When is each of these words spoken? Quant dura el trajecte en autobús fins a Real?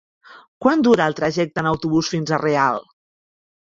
Quant 0.65 0.81
dura 0.87 1.07
el 1.13 1.17
trajecte 1.21 1.63
en 1.65 1.71
autobús 1.75 2.13
fins 2.17 2.37
a 2.39 2.43
Real? 2.47 2.85